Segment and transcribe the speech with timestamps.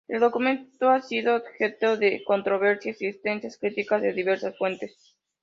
[0.07, 5.15] El documento ha sido objeto de controversias y extensas críticas de diversas fuentes.